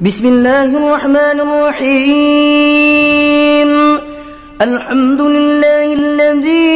[0.00, 2.90] بسم الله الرحمن الرحيم.
[4.62, 6.74] الحمد لله الذي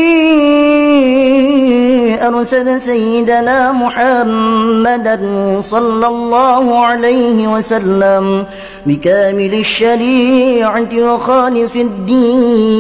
[2.23, 5.19] أرسل سيدنا محمدا
[5.61, 8.47] صلى الله عليه وسلم
[8.87, 12.75] بكامل الشريعة وخالص الدين.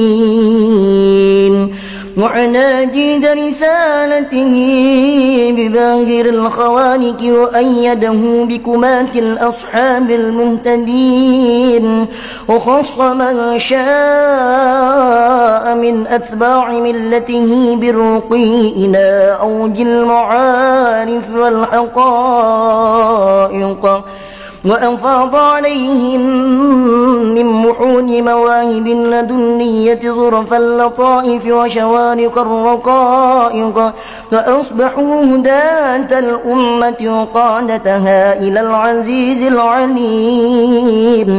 [2.19, 4.55] وعناجيد رسالته
[5.57, 12.07] بباهر الخوانك وأيده بكمات الأصحاب المهتدين
[12.49, 13.79] وخص من شاء
[15.75, 22.59] من أتباع ملته بالرقي إلى أوج المعارف والحقائق
[24.65, 26.21] وأفاض عليهم
[27.35, 33.93] من محون مواهب لدنية ظرف اللطائف وشوارق الرقائق
[34.31, 41.31] فأصبحوا هداة الأمة وقادتها إلى العزيز العليم.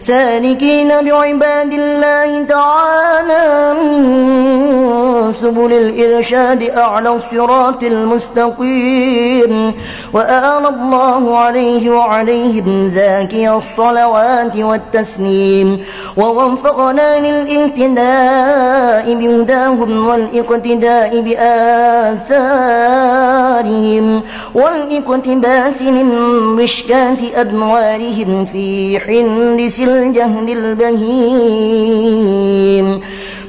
[0.00, 9.74] سالكين بعباد الله تعالى من سبل الإرشاد أعلى الصراط المستقيم.
[10.12, 11.90] وآل الله عليه
[12.68, 15.78] زاكي الصلوات والتسليم
[16.16, 21.20] ووفقنا للاهتداء بهداهم والإقتداء
[22.52, 24.22] بآثارهم
[24.54, 26.04] والإقتباس من
[26.56, 32.02] مشكاة أنوارهم في حلس الجهل البهيم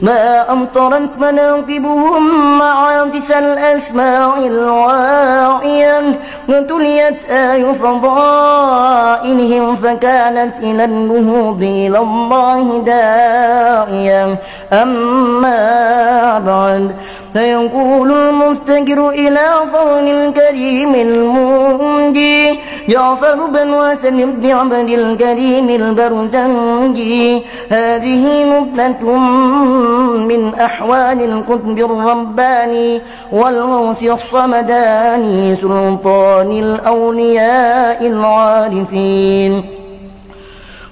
[0.04, 14.40] ما أمطرت مناقبهم معابس الأسماع الواعية وتليت آي فضائلهم فكانت إلى النهوض إلى الله داعية.
[14.74, 16.96] أما بعد
[17.34, 27.42] فيقول المفتقر إلى فضل الكريم المنجي جعفر بن واسل بن عبد الكريم البرزنجي.
[27.70, 29.18] هذه نبذة
[30.30, 33.02] من أحوال القطب الرباني
[33.32, 39.83] والغوث الصمداني سلطان الأولياء العارفين.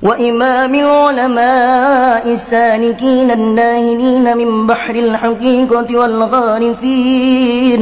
[0.03, 7.81] وإمام العلماء السالكين الناهلين من بحر الحقيقة والغارفين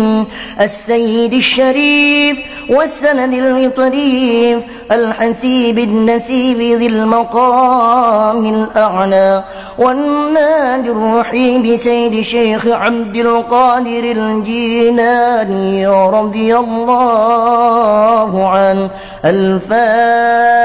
[0.61, 9.43] السيد الشريف والسند الطريف الحسيب النسيب ذي المقام الأعلى
[9.77, 18.89] والنادي الرحيم سيد شيخ عبد القادر الجيلاني رضي الله عنه
[19.25, 20.59] الفاتحة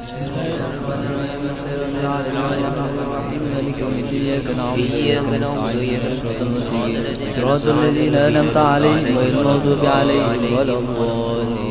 [0.00, 1.40] بسم الله الرحمن الرحيم.
[1.50, 6.00] الحمد لله رب العالمين مالك يوم الدين؟ إياك نعبد وإياك نستعين.
[6.22, 7.02] صراط المستقيم
[7.36, 11.69] صراط الذين أنعمت عليهم غير المغضوب عليهم ولا الضالين.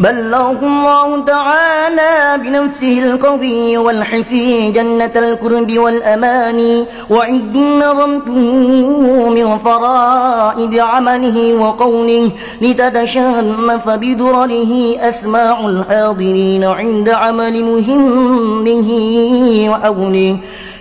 [0.00, 8.40] بلغ الله تعالى بنفسه القوي والحفي جنة الكرب والأمان وعند نظمته
[9.28, 12.30] من فرائد عمله وقوله
[12.60, 18.88] لتتشرف بدرره أسماع الحاضرين عند عمل مهمه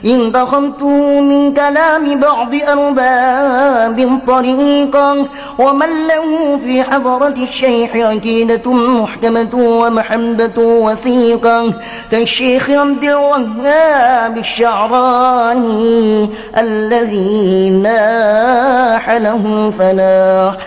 [0.06, 5.26] وحوله انتخمته من كلام بعض أرباب طريقا
[5.60, 11.74] ومن له في حضرة الشيخ عقيدة محكمة ومحمدة وثيقة.
[12.12, 20.58] كالشيخ عبد الوهاب الشعراني الذي ناح له فلاح.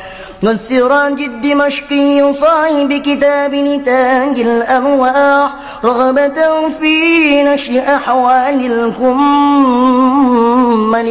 [0.44, 5.50] والسراج الدمشقي صاحب كتاب نتاج الأرواح
[5.84, 9.09] رغبة في نشر أحوال الكمل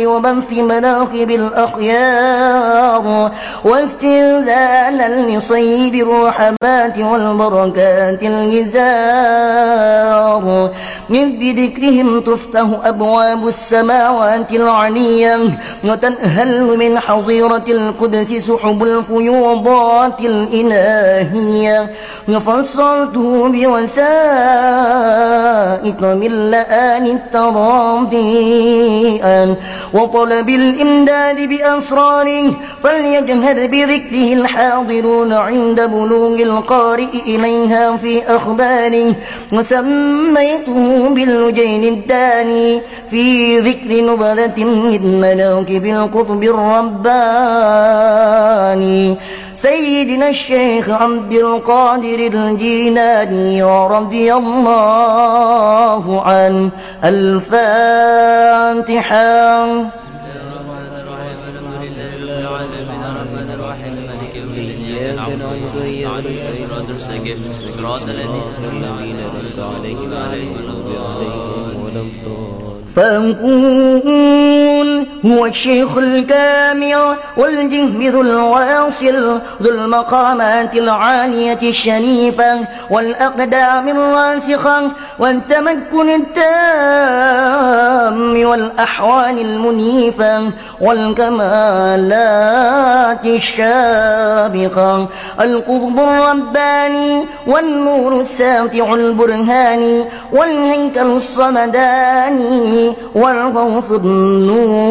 [0.07, 3.31] وبث مناقب الأخيار
[3.65, 9.57] واستنزالا لصيد الرحمات والبركات الجزار.
[11.09, 15.39] إذ بذكرهم تفتح أبواب السماوات العلية
[15.85, 18.83] وتنهل من حظيرة القدس سحب
[19.17, 21.89] الفيوضات الإلهية.
[22.29, 23.97] وفصلته بوسائط
[26.03, 28.27] من لآن التراضي.
[29.93, 32.53] وطلب الإمداد بأسراره
[32.83, 39.13] فليجهر بذكره الحاضرون عند بلوغ القارئ إليها في أخباره.
[39.53, 42.81] وسميته باللجين الداني
[43.11, 47.07] في ذكر نبذة من مناكب القطب الرباني.
[49.55, 56.71] سيدنا الشيخ عبد القادر الجيلاني رضي الله عنه.
[57.03, 58.37] الفاتحة.
[67.77, 72.56] صراط الذين أنعمت عليهم ولا الضالين
[72.97, 74.89] فنقول
[75.25, 82.59] هو الشيخ الكامل والجهد ذو الواصل ذو المقامات العالية الشريفة
[82.89, 87.37] والأقدام الراسخة والتمكن التام
[88.47, 90.51] والأحوال المنيفة
[92.01, 95.07] والكمالات الشابقة
[95.41, 104.87] القطب الرباني والنور الساطع البرهاني والهيكل الصمداني والغوث النوراني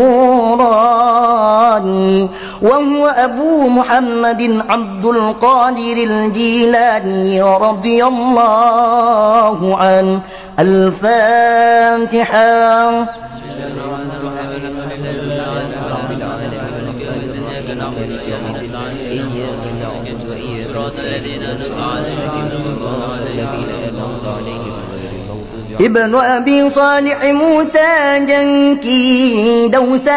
[2.63, 10.21] وهو أبو محمد عبد القادر الجيلاني رضي الله عنه.
[10.59, 12.41] الفاتحة.
[13.01, 13.17] بسم
[25.81, 30.11] ابن أبي صالح موسى جنكي دوست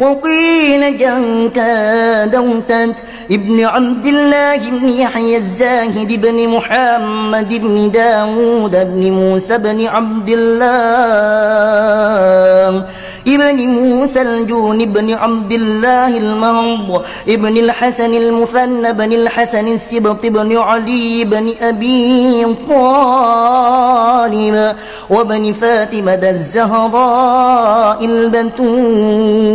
[0.00, 2.72] وقيل جنكا دوست
[3.30, 10.66] ابن عبد الله بن يحيى الزاهد بن محمد بن داود بن موسى بن عبد الله.
[13.26, 21.24] ابن موسى الجون بن عبد الله المهض ابن الحسن المثنى بن الحسن السبط بن علي
[21.24, 24.56] بن أبي طالب
[25.10, 29.46] وبن فاطمة الزهراء البتول.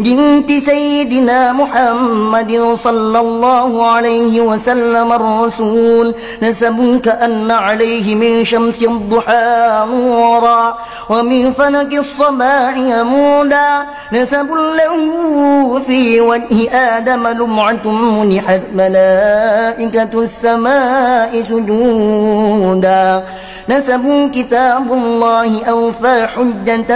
[0.00, 10.78] بنت سيدنا محمد صلى الله عليه وسلم الرسول نسب كأن عليه من شمس الضحى نورا
[11.10, 13.68] ومن فلك الصباح يمودا.
[14.12, 23.24] نسب له في وجه آدم لمعة منحت ملائكة السماء سجودا.
[23.68, 26.92] نسب كتاب الله أوفى حجة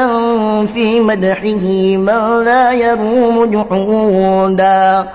[0.67, 1.67] في مدحه
[1.97, 5.09] من لا يروم جحودا.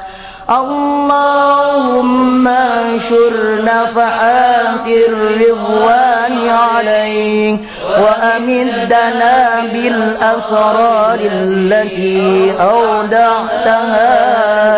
[0.49, 7.57] اللهم انشر نفحات الرضوان عليه
[8.01, 9.37] وأمدنا
[9.73, 14.09] بالأسرار التي أودعتها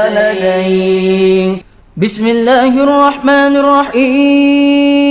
[0.09, 1.55] لديه
[1.97, 5.01] بسم الله الرحمن الرحيم.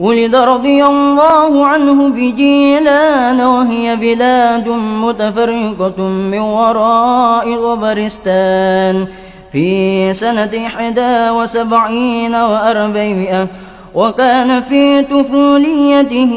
[0.00, 9.06] ولد رضي الله عنه بجيلان وهي بلاد متفرقة من وراء غبرستان.
[9.52, 13.48] في سنة إحدى وسبعين وأربعمائة
[13.94, 16.32] وكان في طفوليته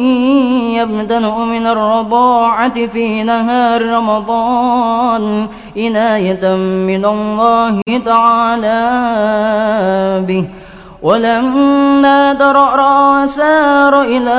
[0.78, 5.48] يبدأ من الرضاعة في نهار رمضان.
[5.78, 6.56] عناية
[6.86, 8.80] من الله تعالى
[10.28, 10.46] به.
[11.02, 14.38] ولما ترأرى وسار إلى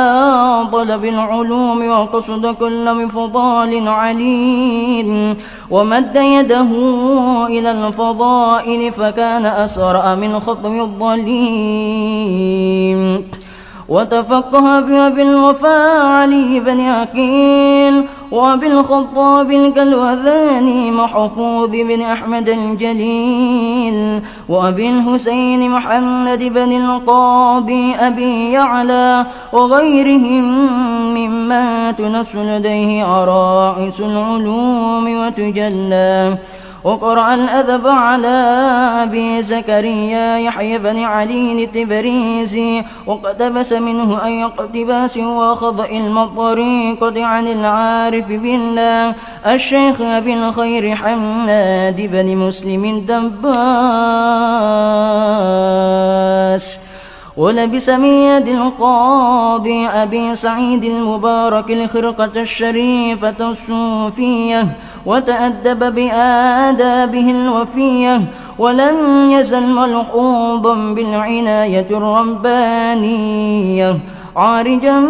[0.73, 5.37] طلب العلوم وقصد كل مفضال عليل
[5.71, 6.69] ومد يده
[7.47, 12.19] إلى الفضائل فكان أسرع من خطم الظليم
[13.89, 15.23] وتفقه بأبي
[15.99, 27.95] علي بن عقيل وأبي الخطاب الكلوذاني محفوظ بن أحمد الجليل وأبي الحسين محمد بن القاضي
[27.95, 30.45] أبي يعلى وغيرهم
[31.15, 36.39] مما تنس لديه عرائس العلوم وتجلى
[36.85, 38.29] وقرأ الأدب على
[39.03, 45.85] أبي زكريا يحيى بن علي التبريزي واقتبس منه أي اقتباس وخضع
[46.23, 49.15] الطريقة عن العارف بالله.
[49.47, 53.39] الشيخ أبي الخير حماد بن مسلم دباس
[57.39, 64.67] ولبس من يد القاضي أبي سعيد المبارك الخرقة الشريفة الصوفية
[65.07, 68.21] وتأدب بآدابه الوفية
[68.59, 73.19] ولم يزل ملحوظا بالعناية الربانية
[74.37, 75.07] عارجا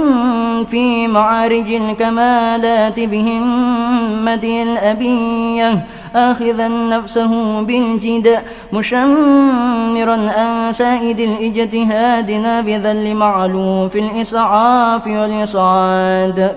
[0.71, 5.87] في معارج الكمالات بهمته الأبية.
[6.15, 12.31] آخذا نفسه بالجد مشمرا أن سائد الاجتهاد
[12.67, 16.57] بذل معلوف الإسعاف والإصعاد.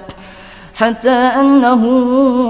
[0.75, 1.81] حتى أنه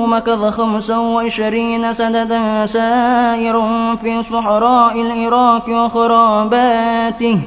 [0.08, 3.56] مكث خمسا وعشرين سنة سائر
[3.98, 7.40] في صحراء العراق وخراباته.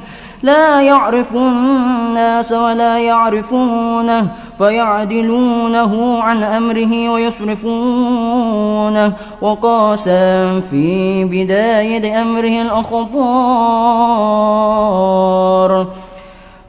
[0.43, 4.27] لا يعرف الناس ولا يعرفونه.
[4.57, 9.13] فيعدلونه عن أمره ويصرفونه.
[9.41, 13.15] وقاسا في بداية أمره الأخطار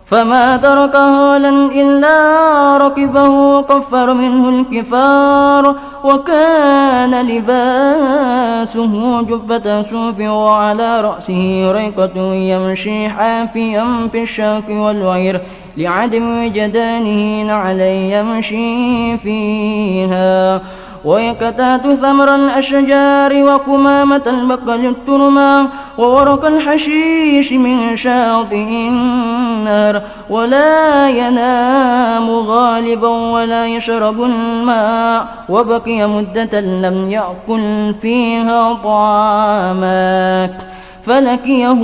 [0.07, 5.77] فما ترك هولا إلا ركبه وكفر منه الكفار.
[6.05, 15.41] وكان لباسه جبة صوف وعلى رأسه ريقة يمشي حافيا في الشاك والوير
[15.77, 20.61] لعدم وجدانه نعلي يمشي فيها.
[21.05, 25.69] ويكتات ثمر الأشجار وقمامة البقل الترمى
[25.99, 30.03] وورق الحشيش من شاطئ النار.
[30.31, 35.27] ولا ينام غالبا ولا يشرب الماء.
[35.49, 40.63] وبقي مدة لم يأكل فيها طعامات
[41.07, 41.81] فلكيه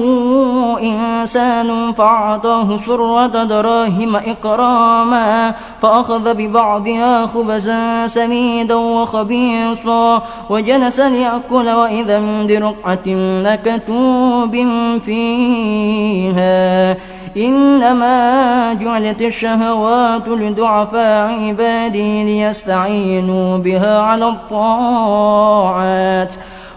[0.82, 13.08] إنسان فأعطاه سرة دراهم إكراما فأخذ ببعضها خبزا سميدا وخبيصا وجلس ليأكل وإذا برقعة
[13.42, 14.56] لكتوب
[15.04, 16.96] فيها
[17.36, 25.54] إنما جعلت الشهوات لضعفاء عبادي ليستعينوا بها على الطاعات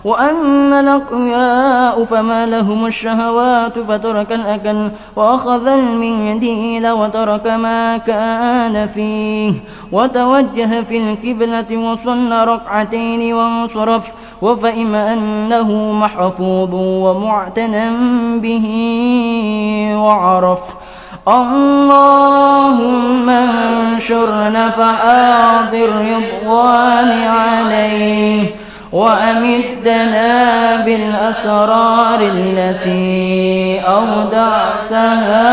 [0.06, 9.54] وأن الأقوياء فما لهم الشهوات فترك الأكل وأخذ المنديل وترك ما كان فيه
[9.92, 17.90] وتوجه في الكبلة وصلى ركعتين وانصرف وفهم أنه محفوظ ومعتنى
[18.40, 18.66] به
[19.96, 20.60] وعرف
[21.28, 28.65] اللهم انشر نفحات الرضوان عليه
[28.96, 30.32] وأمدنا
[30.86, 35.52] بالأسرار التي أودعتها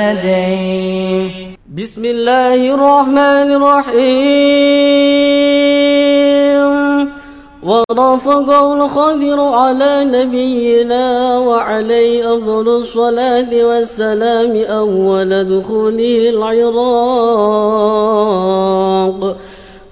[0.00, 1.30] لديه
[1.76, 4.04] بسم الله الرحمن الرحيم.
[7.64, 16.84] ورافقه الخضر على نبينا وعليه أفضل الصلاة والسلام أول دخوله العراق.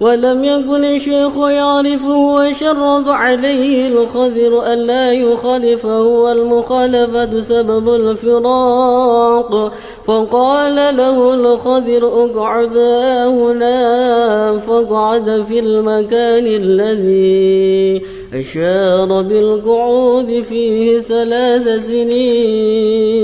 [0.02, 9.72] ولم يكن الشيخ يعرفه وشرط عليه الخضر ألا يخالفه والمخالفة سبب الفراق.
[10.06, 12.76] فقال له الخضر اقعد
[13.26, 18.02] هنا فاقعد في المكان الذي
[18.34, 23.22] أشار بالقعود فيه ثلاث سنين.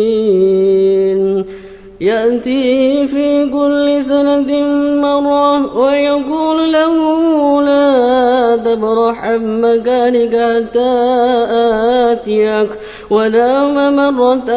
[2.00, 4.52] يأتي في كل سنة
[5.02, 6.94] مرة ويقول له
[7.62, 10.90] لا تبرح عن مكانك حتى
[12.12, 12.68] آتيك
[13.10, 14.50] ونام مرة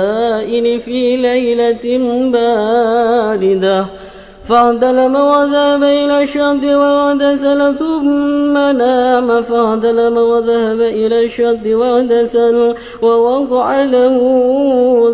[0.78, 1.98] في ليلة
[2.32, 3.86] باردة.
[4.48, 9.42] فاعتلم وذهب إلى الشد واغتسل ثم نام.
[9.42, 14.16] فاعتلم وذهب إلى الشد واغتسل ووقع له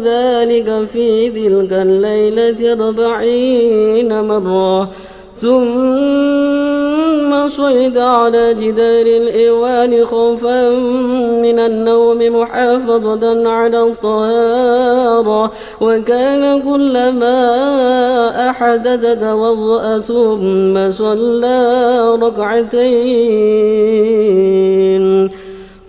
[0.04, 4.90] ذلك في تلك الليلة أربعين مرة.
[5.40, 10.70] ثم صعد على جدار الإيوان خوفا
[11.44, 17.40] من النوم محافظة على الطهارة وكان كلما
[18.50, 21.58] أحدث توضأ ثم صلى
[22.22, 23.00] ركعتين.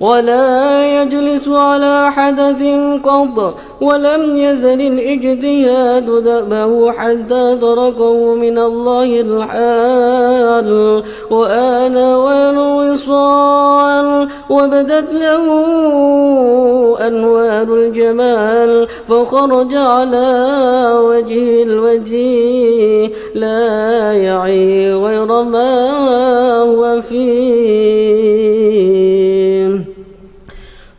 [0.01, 2.63] ولا يجلس على حدث
[3.03, 13.47] قط ولم يزل الاجتهاد دأبه حتى تركه من الله الحال وآن والوصال
[14.49, 15.45] وبدت له
[17.07, 20.49] أنوار الجمال فخرج على
[21.05, 25.91] وجه الوجه لا يعي غير ما
[26.61, 28.51] هو فيه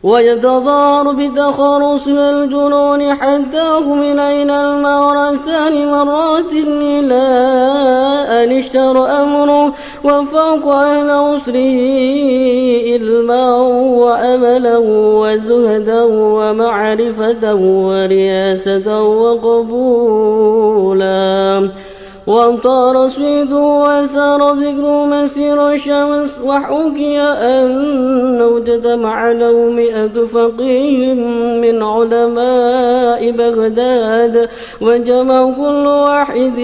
[0.03, 7.23] ويتظاهر بتخرص والجنون حتى من أين المغرى الثاني مرات إلى
[8.29, 11.79] أن اشتر أمره وفوق أهل عسره
[12.91, 13.55] علما
[14.01, 14.77] وأملا
[15.21, 20.43] وزهدا ومعرفة ورياسة وقبولا
[22.27, 31.13] وامطار سويد وسار ذكر مسير الشمس وحكي أنه اجتمع له مئة فقيه
[31.63, 34.49] من علماء بغداد
[34.81, 36.59] وجمعوا كل واحد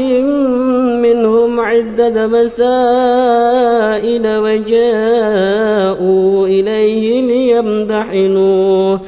[1.03, 2.77] منهم عدة مسائل
[4.37, 6.07] وجاءوا
[6.47, 8.99] إليه ليمتحنوه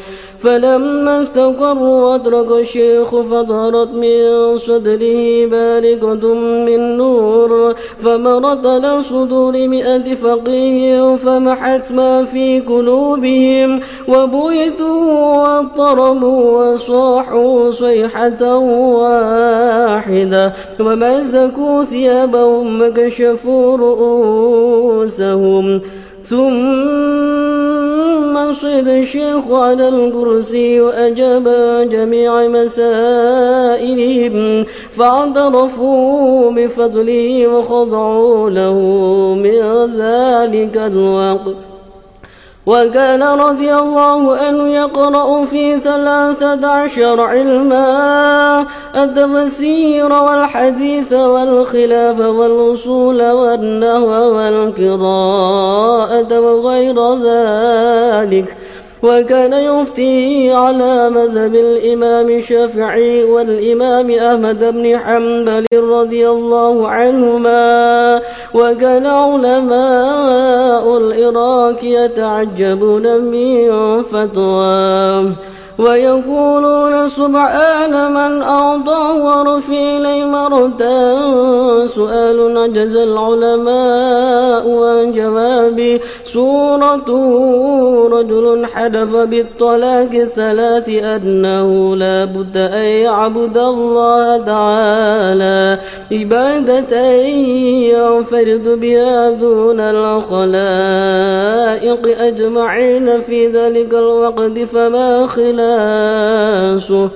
[0.44, 11.16] فلما استقروا وأدرك الشيخ فظهرت من صدره بارقة من نور فمرت على صدور مئة فقيه
[11.16, 15.04] فمحت ما في قلوبهم وبيتوا
[15.42, 18.58] واضطربوا وصاحوا صيحة
[18.98, 25.22] واحدة ومزكوا ثيابهم وكشفوا رؤوسهم.
[26.32, 26.42] ثم
[28.38, 31.48] انصد الشيخ على الكرسي وأجاب
[31.92, 34.36] جميع مسائلهم
[34.98, 38.80] فاعترفوا بفضله وخضعوا له
[39.36, 39.62] من
[39.98, 41.71] ذلك الوقت.
[42.66, 48.66] وكان رضي الله عنه يقرأ في ثلاثة عشر علما
[48.96, 55.60] التفسير والحديث والخلاف والأصول والنهو والقراءة
[56.40, 58.58] وغير ذلك.
[59.04, 68.22] وكان يفتي على مذهب الإمام الشافعي والإمام أحمد بن حنبل رضي الله عنهما
[68.54, 75.51] وكان علماء العراق يتعجبون من فتواه.
[75.78, 81.18] ويقولون سبحان من أعطى ورفي إلي مرتا.
[81.88, 87.10] سؤال عجز العلماء عن جواب سورة
[88.14, 95.80] رجل حدف بالطلاق الثلاث أنه لا بد أن يعبد الله تعالى.
[96.12, 97.12] عبادة
[97.96, 100.42] ينفرد بها دون الخلائق
[102.22, 107.10] أجمعين في ذلك الوقت فما خلاف خلاصه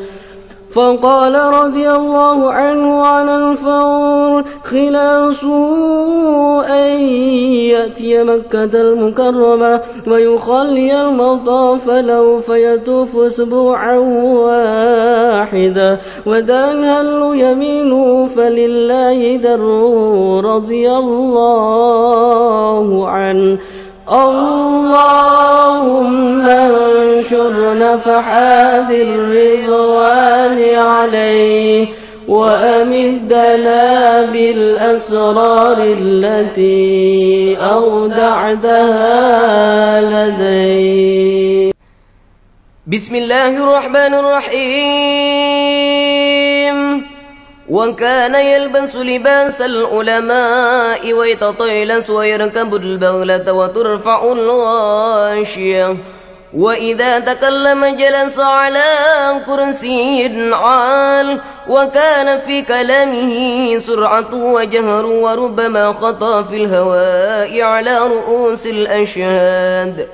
[0.71, 5.65] فقال رضي الله عنه عن الفور خلاصه
[6.65, 6.99] أن
[7.71, 13.97] يأتي مكة المكرمة ويخلي المطاف له فيطوف أسبوعا
[14.47, 21.87] واحدا وتنهل يمينه فلله دره رضي الله
[23.09, 23.57] عنه.
[24.09, 25.65] اللهم
[26.45, 31.87] انشر نفحات الرضوان عليه
[32.27, 39.11] وأمدنا بالأسرار التي أودعتها
[40.01, 41.71] لديه.
[42.87, 45.64] بسم الله الرحمن الرحيم.
[47.69, 55.97] وكان يلبس لباس العلماء ويتطيلس ويركب البغلة وترفع الغاشية.
[56.53, 58.83] وإذا تكلم جلس على
[59.45, 70.07] كرسي عال وكان في كلامه سرعة وجهر وربما خطى في الهواء على رؤوس الأشهاد.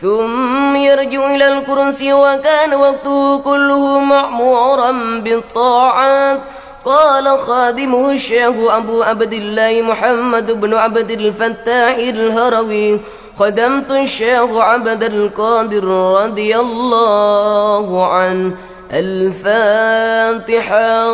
[0.00, 4.92] ثم يرجع إلى الكرسي وكان وقته كله معمورا
[5.24, 6.40] بالطاعات.
[6.84, 13.00] قال خادمه الشيخ أبو عبد الله محمد بن عبد الفتاح الهروي
[13.38, 15.84] خدمت الشيخ عبد القادر
[16.24, 18.56] رضي الله عنه.
[18.92, 20.38] الفاتحة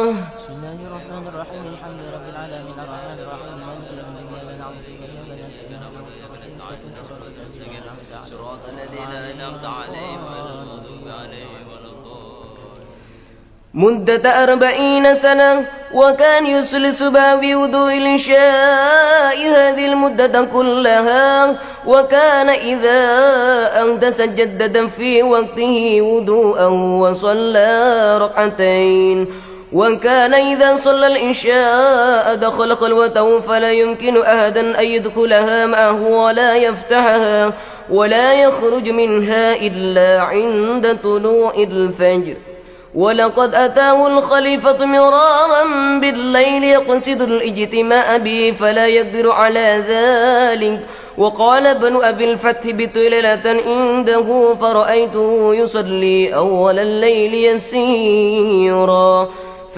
[0.04, 0.16] بسم
[0.50, 5.00] الله الرحمن الرحيم الحمد لله رب العالمين الرحمن الرحيم مالك يوم الدين
[5.30, 6.82] إياك نعبد وإياك نستعين
[8.22, 11.90] صراط الذين أنعمت عليهم غير المغضوب عليهم ولا
[13.78, 15.64] مدة أربعين سنة
[15.94, 23.00] وكان يسلس بوضوء العشاء هذه المدة كلها وكان إذا
[23.82, 26.66] أحدث جدد في وقته وضوءا
[27.02, 29.26] وصلى ركعتين
[29.72, 37.52] وكان إذا صلى العشاء دخل خلوته فلا يمكن أحدا أن يدخلها معه ولا يفتحها
[37.90, 42.47] ولا يخرج منها إلا عند طلوع الفجر.
[42.98, 45.64] ولقد أتاه الخليفة مرارا
[46.00, 50.86] بالليل يقصد الإجتماع به فلا يقدر على ذلك.
[51.18, 59.28] وقال ابن أبي الفتح بطللة عنده فرأيته يصلي أول الليل يسيرا.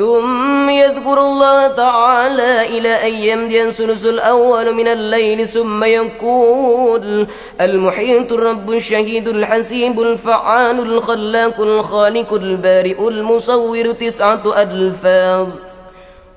[0.01, 7.27] ثم يذكر الله تعالى إلى أن يمضي الثلث الأول من الليل ثم يقول
[7.61, 15.49] المحيط الرب الشهيد الحسيب الفعال الخلاق الخالق البارئ المصور تسعة ألفاظ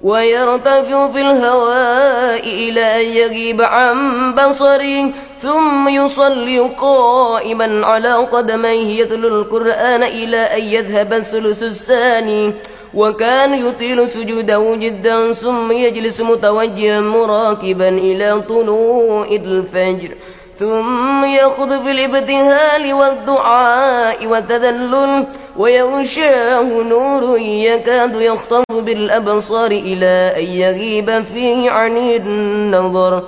[0.01, 3.95] ويرتفع في الهواء إلى أن يغيب عن
[4.35, 12.53] بصري ثم يصلي قائما على قدميه يتلو القرآن إلى أن يذهب الثلث الثاني.
[12.93, 20.11] وكان يطيل سجوده جدا ثم يجلس متوجها مراكبا إلى طلوع الفجر.
[20.55, 25.25] ثم يأخذ بالابتهال والدعاء والتذلل
[25.57, 33.23] ويغشاه نور يكاد يخطف بالأبصار إلى أن يغيب فيه عن النظر.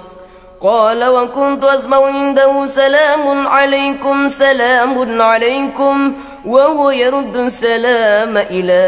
[0.62, 6.14] قال وكنت أسمع عنده سلام عليكم سلام عليكم.
[6.46, 8.84] وهو يرد السلام إلى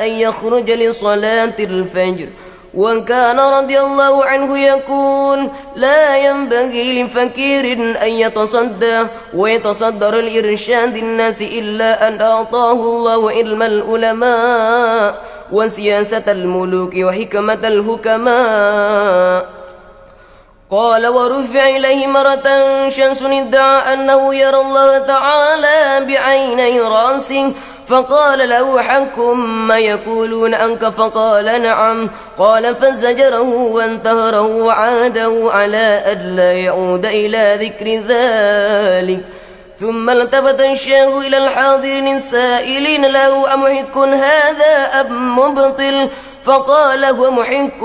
[0.00, 2.28] أن يخرج لصلاة الفجر.
[2.74, 8.98] وكان رضي الله عنه يقول لا ينبغي لفكير أن يتصدى
[9.34, 19.61] ويتصدر الإرشاد الناس إلا أن أعطاه الله علم العلماء وسياسة الملوك وحكمة الحكماء.
[20.72, 22.48] قال ورفع إليه مرة
[22.88, 27.52] شمس ادعى أنه يرى الله تعالى بعيني رأسه
[27.86, 36.52] فقال له حكم ما يقولون أنك فقال نعم قال فزجره وانتهره وعاده على أن لا
[36.52, 39.24] يعود إلى ذكر ذلك
[39.78, 46.08] ثم التفت الشيخ إلى الحاضرين السائلين له أمحك هذا أم مبطل
[46.44, 47.80] فقال هو محك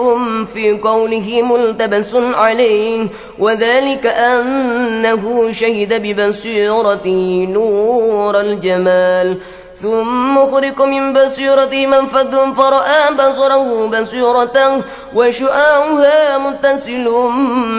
[0.54, 3.08] في قوله ملتبس عليه
[3.40, 9.38] وذلك أنه شهد ببصيرته نور الجمال.
[9.82, 14.84] ثم خرق من بصيرة منفذ فرأى بصره بصيرة
[15.16, 17.06] وشؤاؤها متصل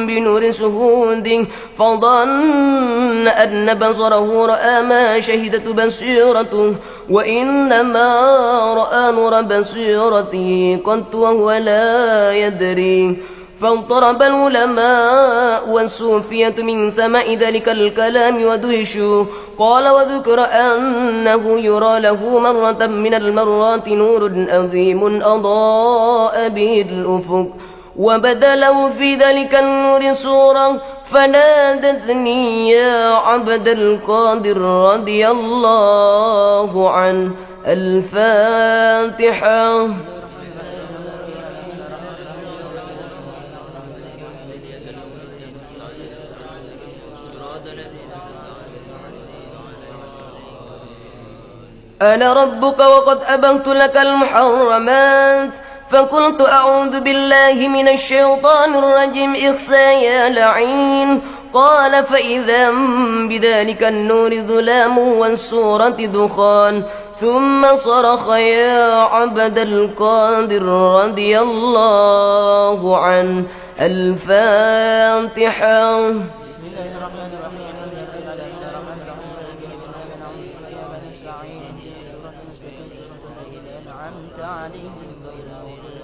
[0.06, 1.46] بنور سهود.
[1.78, 6.74] فظن أن بصره رأى ما شهدت بصيرته.
[7.10, 8.08] وإنما
[8.74, 13.16] رأى نور بصيرته قد وهو لا يدري.
[13.60, 19.24] فاضطرب العلماء والصوفية من سماء ذلك الكلام ودهشوا.
[19.58, 27.48] قال وذكر أنه يرى له مرة من المرات نور عظيم أضاء به الأفق.
[27.98, 37.32] وبدا له في ذلك النور صورة فنادتني يا عبد القادر رضي الله عنه
[37.66, 38.68] الفاتحة.
[52.02, 55.54] أنا ربك وقد أبنت لك المحرمات.
[55.90, 61.20] فقلت أعوذ بالله من الشيطان الرجيم إخسى يا لعين.
[61.52, 62.70] قال فإذا
[63.28, 66.82] بذلك النور ظلام والسورة دخان.
[67.20, 70.62] ثم صرخ يا عبد القادر
[71.02, 73.44] رضي الله عنه.
[73.80, 75.28] الفاتحة.
[76.10, 79.60] بسم الله الرحمن الرحيم الحمد لله لا اله الا الرحمن الرحيم مالك
[83.86, 85.98] انعمت عليهم غير المغضوب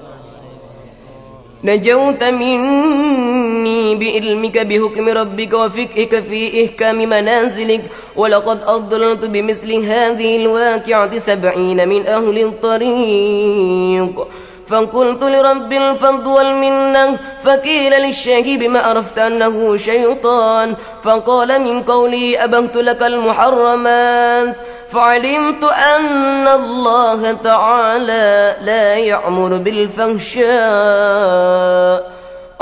[1.64, 7.84] نجوت مني بعلمك بحكم ربك وفقهك في إحكام منازلك
[8.16, 14.26] ولقد أضللت بمثل هذه الواقعة سبعين من أهل الطريق.
[14.68, 20.76] فقلت لرب الفضل والمنة فقيل للشاهد بما عرفت أنه شيطان.
[21.02, 24.58] فقال من قولي أبهت لك المحرمات.
[24.92, 30.54] فعلمت أن الله تعالى لا يأمر بالفحشاء.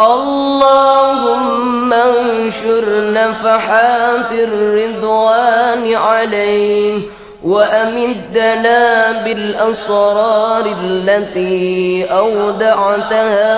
[0.01, 7.01] اللهم انشر نفحات الرضوان عليه
[7.45, 13.55] وأمدنا بالأسرار التي أودعتها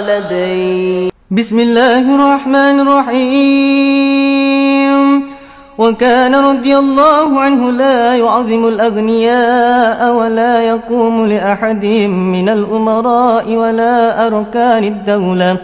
[0.00, 4.38] لديه بسم الله الرحمن الرحيم.
[5.78, 15.56] وكان رضي الله عنه لا يعظم الأغنياء ولا يقوم لأحد من الأمراء ولا أركان الدولة.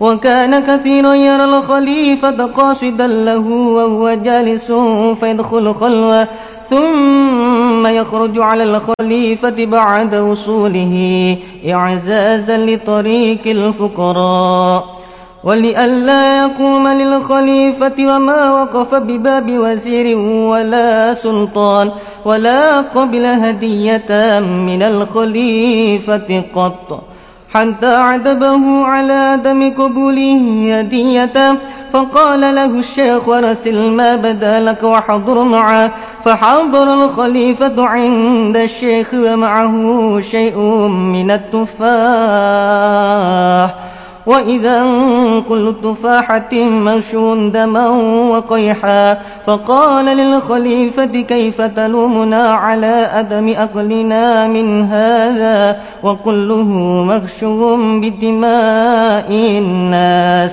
[0.00, 4.72] وكان كثيرا يرى الخليفة قاصدا له وهو جالس
[5.20, 6.28] فيدخل خلوة.
[6.70, 10.94] ثم يخرج على الخليفة بعد وصوله
[11.68, 15.00] إعزازا لطريق الفقراء
[15.44, 20.18] ولئلا يقوم للخليفة وما وقف بباب وزير
[20.52, 21.90] ولا سلطان
[22.24, 27.02] ولا قبل هدية من الخليفة قط
[27.54, 31.58] حتى عتبه على دم قبوله هدية
[31.92, 35.90] فقال له الشيخ ورسل ما بدا لك وحضر معه.
[36.24, 40.58] فحضر الخليفة عند الشيخ ومعه شيء
[40.88, 41.90] من التفاح.
[44.30, 44.76] وإذا
[45.48, 47.88] كل تفاحة مشو دما
[48.32, 56.68] وقيحا فقال للخليفة كيف تلومنا على أدم أقلنا من هذا وكله
[57.10, 60.52] مغشو بدماء الناس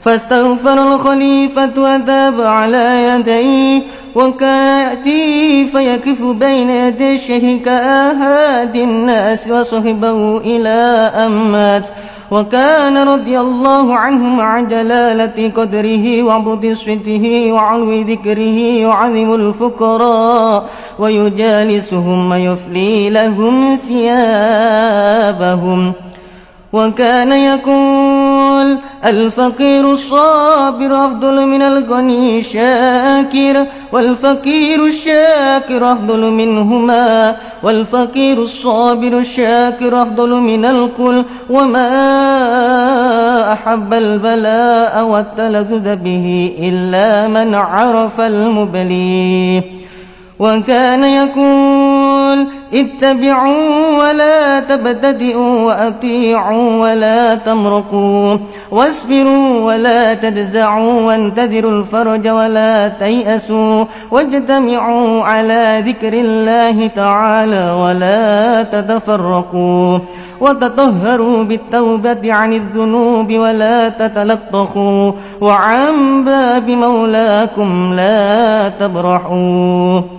[0.00, 3.82] فاستغفر الخليفة وتاب على يديه
[4.14, 10.78] وكان يأتي فيكف بين يدي الشيخ كآهاد الناس وصحبه إلى
[11.26, 11.86] أمات
[12.30, 23.10] وكان رضي الله عنه مع جلالة قدره وعبد صفته وعلو ذكره يعظم الفقراء ويجالسهم ويفلي
[23.10, 25.12] لهم ثيابهم.
[26.72, 27.32] وكان
[29.04, 40.64] الفقير الصابر أفضل من الغني الشاكر والفقير الشاكر أفضل منهما والفقير الصابر الشاكر أفضل من
[40.64, 41.24] الكل.
[41.50, 41.92] وما
[43.52, 49.62] أحب البلاء والتلذذ به إلا من عرف المبلي.
[50.38, 51.04] وكان
[52.28, 58.36] يقول اتبعوا ولا تبتدئوا وأطيعوا ولا تمرقوا
[58.70, 69.98] واصبروا ولا تجزعوا وانتظروا الفرج ولا تيأسوا واجتمعوا على ذكر الله تعالى ولا تتفرقوا
[70.40, 80.17] وتطهروا بالتوبة عن الذنوب ولا تتلطخوا وعن باب مولاكم لا تبرحوا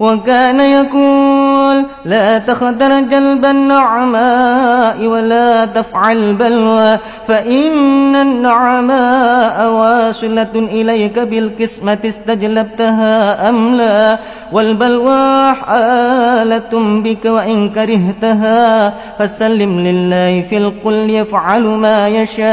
[0.00, 13.48] وكان يقول لا تخدر جلب النعماء ولا تفعل البلوى فإن النعماء واصلة إليك بالقسمة استجلبتها
[13.48, 14.18] أم لا
[14.52, 22.44] والبلوى حالة بك وإن كرهتها فسلم لله في القل يفعل ما يشاء.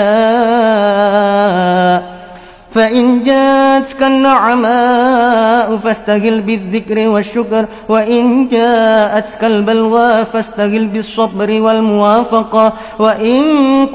[2.72, 13.42] فإن جاءتك النعماء فاستغل بالذكر والشكر وإن جاءتك البلوى فاستغل بالصبر والموافقة وإن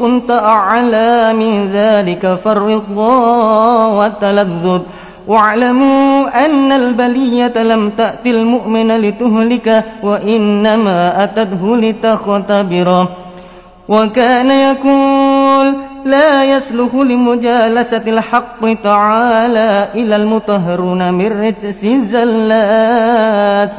[0.01, 4.81] كنت أعلى من ذلك فالرضا والتلذذ
[5.29, 13.09] واعلموا أن البلية لم تأتي المؤمن لتهلك وإنما أتته لتختبره
[13.89, 15.75] وكان يقول
[16.07, 23.77] لا يسلح لمجالسة الحق تعالى إلى المطهرون من رجس الزلات.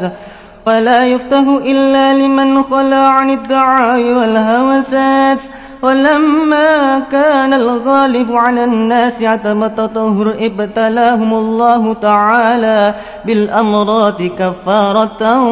[0.68, 5.42] ولا يفتح إلا لمن خلى عن الدعاء والهوسات.
[5.82, 12.94] ولما كان الغالب على الناس عدم التطهر ابتلاهم الله تعالى
[13.26, 15.44] بالأمراض كفارة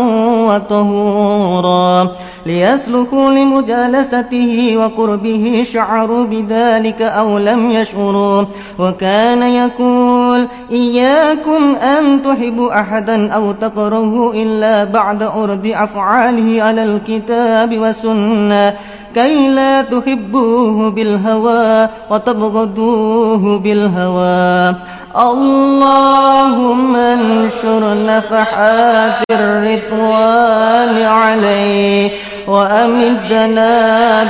[0.48, 2.12] وطهورا
[2.46, 8.44] ليسلكوا لمجالسته وقربه شعروا بذلك أو لم يشعروا.
[8.80, 18.74] وكان يقول إياكم أن تحبوا أحدا أو تكرهوا إلا بعد عرض أفعاله على الكتاب والسنة.
[19.16, 24.76] كي لا تحبوه بالهوى وتبغضوه بالهوى
[25.16, 32.10] اللهم انشر نفحات الرضوان عليه
[32.48, 33.74] وأمدنا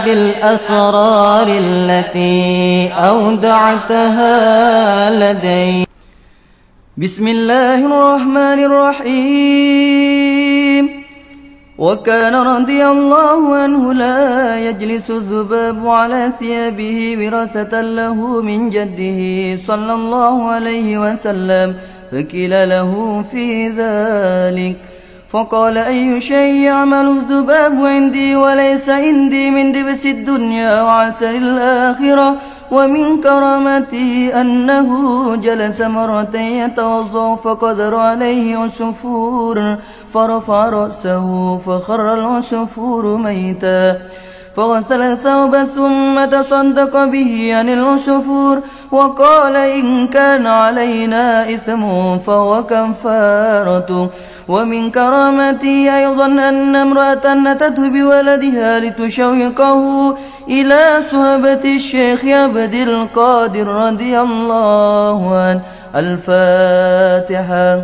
[0.05, 4.33] بالأسرار التي أودعتها
[5.09, 5.85] لدي
[6.97, 8.59] بسم الله الرحمن
[9.55, 10.25] الرحيم
[11.77, 19.21] وكان رضي الله عنه لا يجلس الذباب على ثيابه وراثة له من جده
[19.67, 21.75] صلى الله عليه وسلم
[22.11, 24.75] فكل له في ذلك.
[25.29, 32.35] فقال أي شيء يعمل الذباب عندي وليس عندي من دبس الدنيا وعسل الآخرة؟
[32.71, 34.89] ومن كرامته أنه
[35.35, 39.77] جلس مرة يتوضأ فقدر عليه عصفور
[40.13, 43.97] فرفع رأسه فخر العصفور ميتا.
[44.55, 51.83] فغسل الثوب ثم تصدق به عن العصفور وقال إن كان علينا إثم
[52.17, 54.09] فهو كفارته
[54.47, 60.17] ومن كرامته أيضا أن امرأة أتته بولدها لتشوقه
[60.49, 65.61] إلى صحبة الشيخ عبد القادر رضي الله عنه.
[65.95, 67.81] الفاتحة.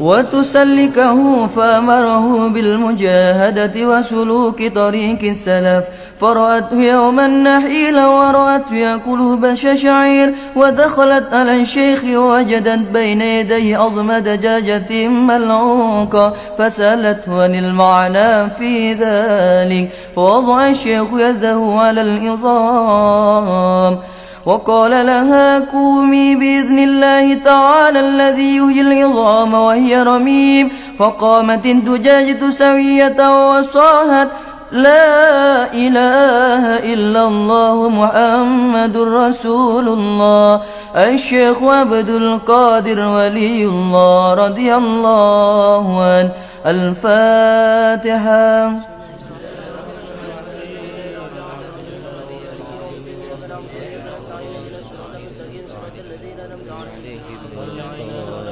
[0.00, 5.84] وتسلكه فأمره بالمجاهدة وسلوك طريق السلف.
[6.20, 15.08] فرأته يوما نحيلا ورأته يأكل بش شعير ودخلت على الشيخ ووجدت بين يديه عظم دجاجة
[15.08, 23.98] ملعوقة فسألته عن المعنى في ذلك فوضع الشيخ يده على العظام
[24.46, 34.28] وقال لها كومي بإذن الله تعالى الذي يهي العظام وهي رميم فقامت الدجاجة سوية وصاهت
[34.72, 40.60] لا إله إلا الله محمد رسول الله.
[40.96, 46.30] الشيخ عبد القادر ولي الله رضي الله عنه.
[46.66, 48.72] الفاتحة.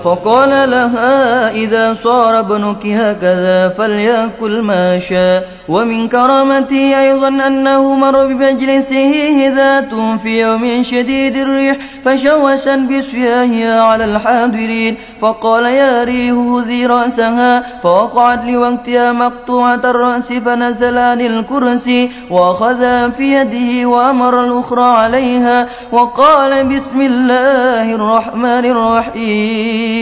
[0.04, 5.48] فقال لها إذا صار ابنك هكذا فليأكل ما شاء.
[5.68, 9.12] ومن كرامته أيضا أنه مر بمجلسه
[9.56, 14.96] ذات في يوم شديد الريح فشوشا بسياهها على الحاضرين.
[15.20, 17.80] فقال يا ريح هذي رأسها.
[17.82, 25.66] فوقعت لوقتها مقطوعة الرأس فنزل عن الكرسي وأخذها في يده وأمر الأخرى عليها.
[25.92, 29.93] وقال بسم الله الرحمن الرحيم.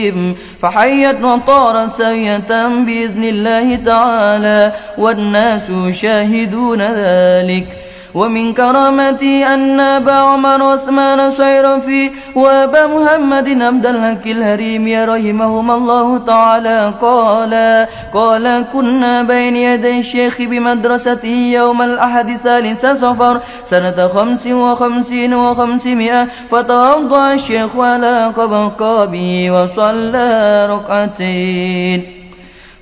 [0.63, 2.39] فحيت وطارت سوية
[2.87, 7.82] بإذن الله تعالى والناس شاهدون ذلك.
[8.15, 16.19] ومن كرامتي أن أبا عمر عثمان سير في وأبا محمد عبد الحق الهريم رحمهما الله
[16.19, 25.35] تعالى قال قال كنا بين يدي الشيخ بمدرسته يوم الأحد ثالث صفر سنة خمس وخمسين
[25.35, 32.22] وخمسمائة فتوضع الشيخ على قبقابه وصلى ركعتين.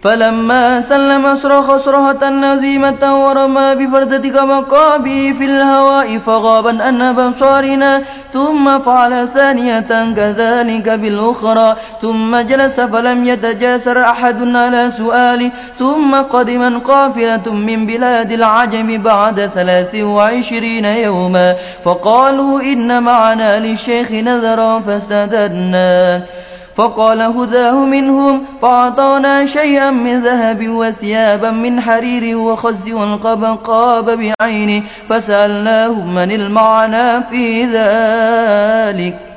[0.02, 9.28] فلما سلم صرخ صرخة نزيمة ورمى بفردة مقابه في الهواء فغابا أن بصارنا ثم فعل
[9.34, 18.32] ثانية كذلك بالأخرى ثم جلس فلم يتجاسر أحد على سؤاله ثم قدما قافلة من بلاد
[18.32, 26.22] العجم بعد ثلاث وعشرين يوما فقالوا إن معنا للشيخ نذرا فاستددناه
[26.74, 36.32] فقال هداه منهم فأعطانا شيئا من ذهب وثيابا من حرير وخز والقبقاب بعينه فسألناهم من
[36.32, 39.29] المعنى في ذلك.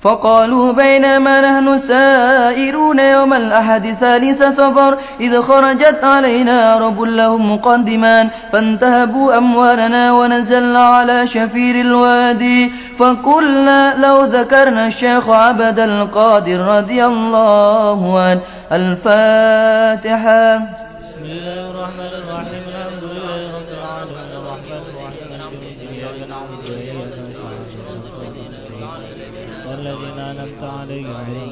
[0.00, 9.36] فقالوا بينما نحن سائرون يوم الأحد ثالث سفر إذ خرجت علينا عرب لهم مقدمان فانتهبوا
[9.36, 18.40] أموالنا ونزلنا على شفير الوادي فقلنا لو ذكرنا الشيخ عبد القادر رضي الله عنه
[18.72, 20.58] الفاتحة.
[20.58, 26.70] بسم الله الرحمن الرحيم الحمد لله رب العالمين الرحمن الرحيم مالك يوم الدين إياك نعبد
[26.70, 27.58] وإياك نستعين
[29.68, 30.87] والذين أنعمت عليهم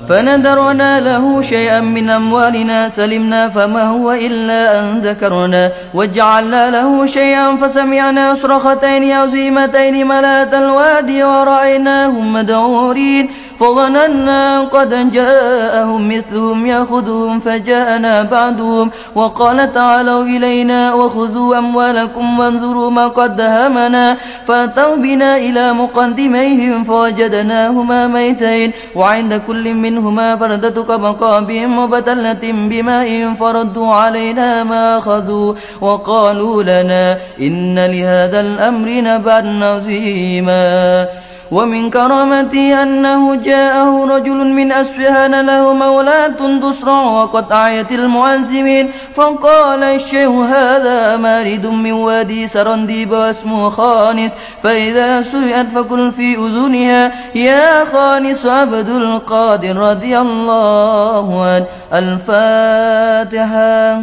[0.08, 5.72] فنذرنا له شيئا من أموالنا سلمنا فما هو إلا أن ذكرنا.
[5.94, 13.28] وجعلنا له شيئا فسمعنا صرختين عظيمتين ملات الوادي ورأيناهم مدعورين.
[13.60, 23.40] فظننا قد جاءهم مثلهم يأخذهم فجاءنا بعدهم وقال تعالوا إلينا وخذوا أموالكم وانظروا ما قد
[23.40, 24.16] همنا
[24.46, 34.64] فأتوا بنا إلى مقدميهم فوجدناهما ميتين وعند كل منهما فردة كبقاب وبتلة بماء فردوا علينا
[34.64, 41.06] ما أخذوا وقالوا لنا إن لهذا الأمر نبعا عظيما
[41.50, 50.30] ومن كرامته أنه جاءه رجل من أسفهان له مولاة تسرع وقد أعيت المعزمين فقال الشيخ
[50.30, 54.32] هذا مارد من وادي سرنديب واسمه خانس
[54.62, 64.02] فإذا سئت فكل في أذنها يا خانس عبد القادر رضي الله عنه الفاتحة.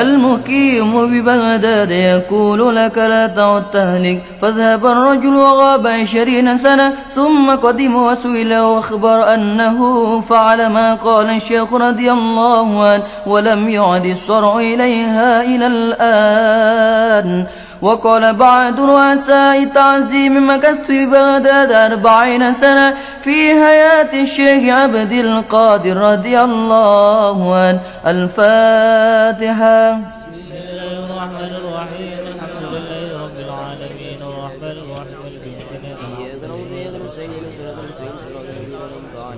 [0.00, 8.54] المقيم ببغداد يقول لك لا تعد تهلك فذهب الرجل وغاب عشرين سنة ثم قدم وسئل
[8.54, 17.46] واخبر أنه فعل ما قال الشيخ رضي الله عنه ولم يعد الصرع إليها إلى الآن.
[17.82, 27.54] وقال بعض رؤساء التعزيم مكثت ببغداد أربعين سنة في حياة الشيخ عبد القادر رضي الله
[27.56, 27.80] عنه.
[28.06, 29.92] الفاتحة.
[29.92, 31.71] بسم الله الرحمن الرحيم.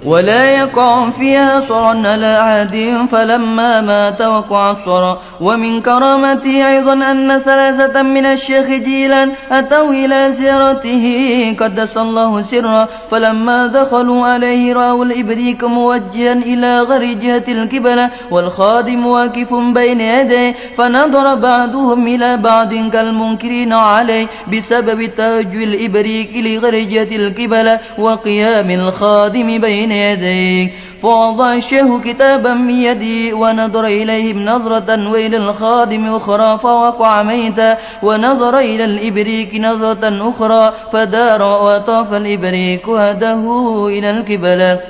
[0.05, 5.20] ولا يقع فيها صرا على أحد فلما مات وقع الصرا.
[5.40, 11.05] ومن كرامته أيضا أن ثلاثة من الشيخ جيلا أتوا إلى زيارته
[11.61, 12.88] قدس الله سرا.
[13.11, 20.52] فلما دخلوا عليه رأوا الإبريق موجها إلى غير جهة القبلة والخادم واقف بين يديه.
[20.76, 29.93] فنظر بعضهم إلى بعض كالمنكرين عليه بسبب توجه الإبريق لغير جهة القبلة وقيام الخادم بين
[29.95, 30.70] يديه
[31.03, 38.84] فوضع الشيخ كتابا من يدي ونظر إليهم نظرة وإلى الخادم أخرى فوقع ميتا ونظر إلى
[38.84, 43.42] الإبريق نظرة أخرى فدار وطاف الإبريق وهده
[43.88, 44.80] إلى الكبلة.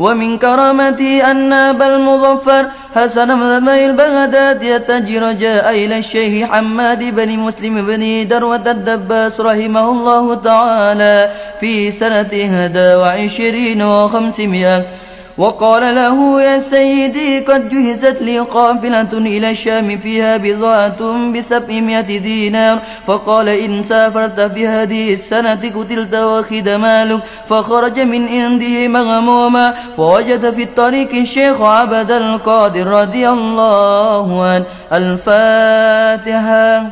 [0.00, 7.74] ومن كرامته أن أبا المظفر حسن بن البغداد يتجر جاء إلى الشيخ حماد بن مسلم
[7.86, 11.16] بن دروة الدباس رحمه الله تعالى
[11.60, 14.84] في سنة هدى وعشرين وخمسمائة.
[15.40, 22.78] وقال له يا سيدي قد جهزت لي قافلة إلى الشام فيها بضاعة بسبعمائة دينار.
[23.06, 27.20] فقال إن سافرت في هذه السنة قتلت واخد مالك.
[27.48, 34.64] فخرج من عنده مغموما فوجد في الطريق الشيخ عبد القادر رضي الله عنه.
[34.92, 36.86] الفاتحة.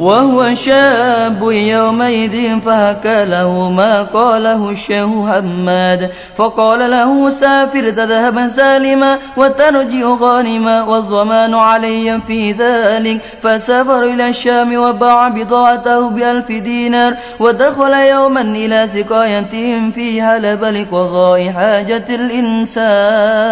[0.00, 10.06] وهو شاب يومئذ فهكى له ما قاله الشيخ حماد فقال له سافر تذهب سالما وترجع
[10.20, 13.20] غانما والضمان علي في ذلك.
[13.42, 22.04] فسافر إلى الشام وباع بضاعته بألف دينار ودخل يوما إلى سقاية فيها لبل قضاء حاجة
[22.08, 23.50] الإنسان.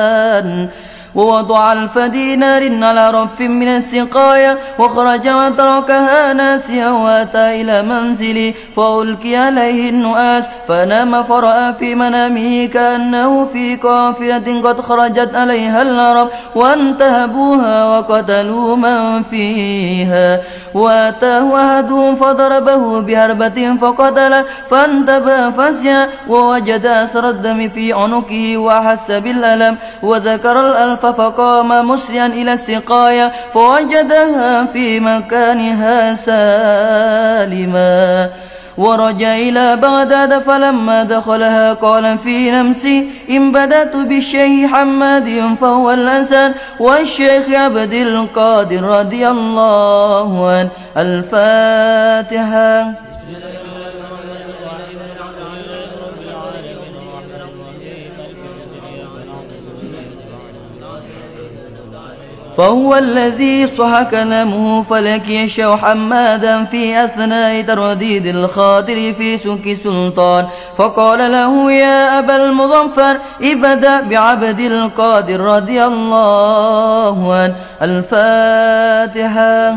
[1.19, 9.91] ووضع ألف دينار على رف من السقاية وخرج وتركها ناسيا وأتى إلى منزلي فألقي عليه
[9.91, 19.23] النؤاس فنام فرأى في منامه كأنه في قافلة قد خرجت عليها العرب وانتهبوها وقتلوا من
[19.23, 20.41] فيها
[20.75, 30.61] وأتاه أحدهم فضربه بهربة فقتله فانتبه فسيا ووجد أثر الدم في عنقه وأحس بالألم وذكر
[30.71, 37.89] الألف فقام مسرعا إلى السقاية فوجدها في مكانها سالما.
[38.79, 47.51] ورجع إلى بغداد فلما دخلها قال في نفسي إن بدأت بالشيخ حماد فهو الأسد والشيخ
[47.51, 50.71] عبد القادر رضي الله عنه.
[50.97, 52.93] الفاتحة.
[62.59, 70.47] فهو الذي صح كلامه فلك يشاء حمادا في أثناء ترديد الخاطر في سك سلطان.
[70.77, 77.55] فقال له يا أبا المظفر ابدأ بعبد القادر رضي الله عنه.
[77.83, 79.77] الفاتحة.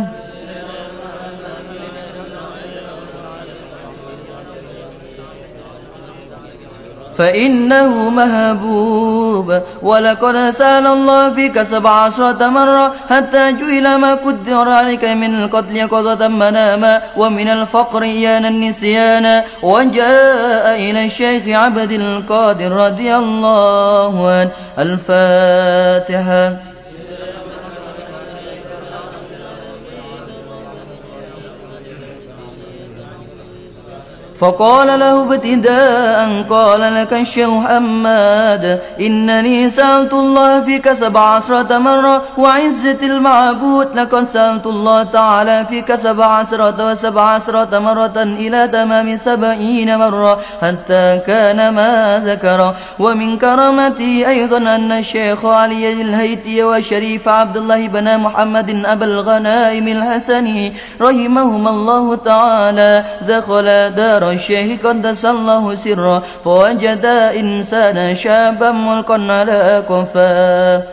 [7.18, 9.62] فإنه مهبوب.
[9.82, 16.28] ولقد سأل الله فيك سبع عشرة مرة حتى جئل ما قدر عليك من القتل قضة
[16.28, 24.50] مناما ومن الفقر إيانا النسيانا وجاء إلى الشيخ عبد القادر رضي الله عنه.
[24.80, 26.71] الفاتحة.
[34.42, 42.98] فقال له ابتداء قال لك الشيخ حماد إنني سألت الله فيك سبع عشرة مرة وعزة
[43.04, 50.40] المعبود لقد سألت الله تعالى فيك سبع عشرة وسبع عشرة مرة إلى تمام سبعين مرة
[50.62, 52.74] حتى كان ما ذكر.
[53.00, 60.74] ومن كرامتي أيضا أن الشيخ علي الهيتي وشريف عبد الله بن محمد أبا الغنائم الحسني
[61.02, 67.06] رحمهما الله تعالى دخل دار الشيخ قدس الله سره فوجد
[67.42, 70.84] إنسانا شابا ملقا على كفاه.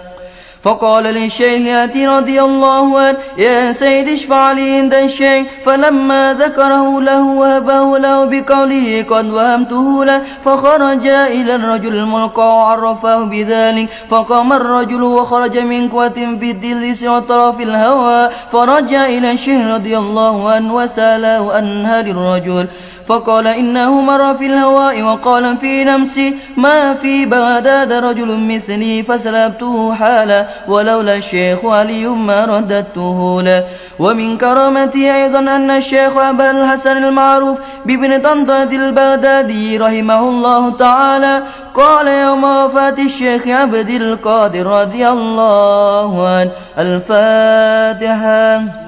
[0.63, 5.47] فقال للشيخ ياتي رضي الله عنه يا سيد اشفع لي عند الشيخ.
[5.65, 13.89] فلما ذكره له وهبه له بقوله قد وهمته له فخرج إلى الرجل الملقى وعرفه بذلك.
[14.11, 18.31] فقام الرجل وخرج من قوة في الدلس وطرف الهوى.
[18.53, 22.67] فرجع إلى الشيخ رضي الله عنه وسأله عن هذا الرجل
[23.09, 30.47] فقال إنه مر في الهواء وقال في نفسي ما في بغداد رجل مثلي فسلبته حالا
[30.69, 33.65] ولولا الشيخ علي ما رددته له.
[33.99, 41.43] ومن كرامته أيضا أن الشيخ أبا الحسن المعروف بابن طنطة البغدادي رحمه الله تعالى
[41.75, 48.88] قال يوم وفاة الشيخ عبد القادر رضي الله عنه الفاتحة.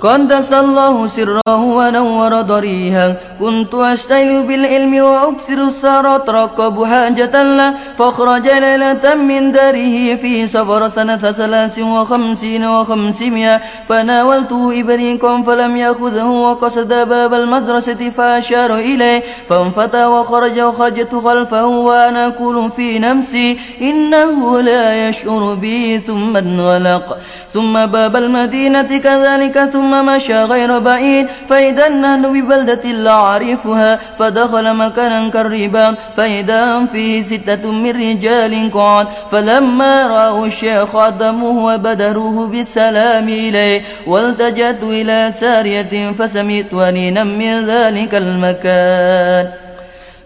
[0.00, 7.74] قدس الله سره ونور ضريها كنت أشتغل بالعلم وأكثر السهر أترقب حاجة له.
[7.98, 13.60] فأخرج ليلة من داره في سفر سنة ثلاث وخمسين وخمسمائة.
[13.88, 19.22] فناولته إبريقا فلم يأخذه وقصد باب المدرسة فأشار إليه.
[19.48, 23.58] فانفتى وخرج وخرجت خلفه وأنا أقول في نفسي.
[23.82, 27.18] إنه لا يشعر بي ثم انغلق.
[27.52, 31.26] ثم باب المدينة كذلك ثم ثم مشى غير بعيد.
[31.48, 35.94] فإذا نحن ببلدة لا أعرفها فدخل مكانا كالربا.
[36.16, 39.06] فإذا فيه ستة من رجال قعد.
[39.30, 43.82] فلما رأوا الشيخ عدموه وبدروه بالسلام إليه.
[44.06, 49.65] والتجأت إلى سارية فسمعت أنينا من ذلك المكان.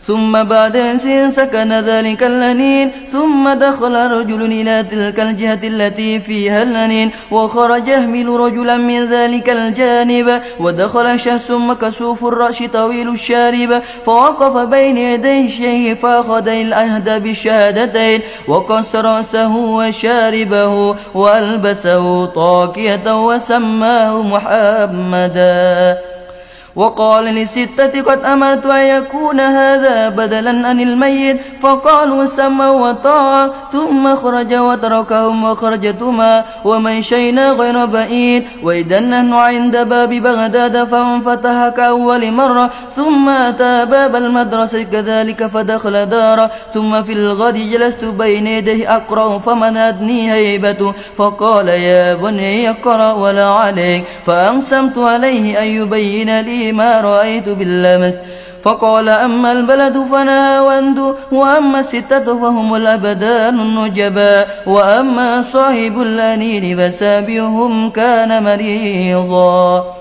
[0.07, 0.99] ثم بعد أن
[1.31, 8.77] سكن ذلك اللنين ثم دخل رجل إلى تلك الجهة التي فيها اللنين وخرج يهمل رجلا
[8.77, 17.23] من ذلك الجانب ودخل شخص مكسوف الرأس طويل الشارب فوقف بين يدي الشيخ فأخذ الأهد
[17.23, 26.10] بالشهادتين وقص رأسه وشاربه وألبسه طاكية وسماه محمدا.
[26.77, 31.41] وقال لستة قد أمرت أن يكون هذا بدلا عن الميت.
[31.61, 38.43] فقالوا سما وطاعة ثم خرج وتركهم وخرجتما ومشينا غير بعيد.
[38.62, 42.71] وإذا نحن عند باب بغداد فانفتح كأول مرة.
[42.97, 50.33] ثم أتى باب المدرسة كذلك فدخل دار ثم في الغد جلست بين يديه أقرأ فمنتني
[50.33, 50.95] هيبته.
[51.16, 58.21] فقال يا بني اقرأ ولا عليك فأقسمت عليه أن يبين لي ما رأيت باللمس.
[58.63, 64.47] فقال أما البلد فناوند وأما الستة فهم الأبدان النجبا.
[64.67, 70.00] وأما صاحب الأنين فسابهم كان مريضا.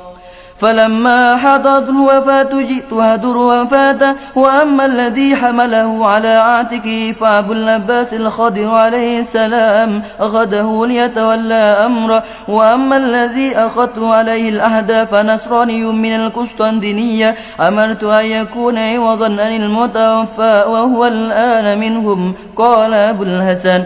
[0.60, 9.20] فلما حضرت الوفاة جئت هدر وفاته وأما الذي حمله على عاتقه فأبو العباس الخضر عليه
[9.20, 11.53] السلام أخذه ليتولى
[11.86, 20.64] أمره وأما الذي أخذت عليه الأهدى فنصراني من القسطنطينية أمرت أن يكون عوضا عن المتوفى
[20.68, 23.84] وهو الآن منهم قال أبو الحسن.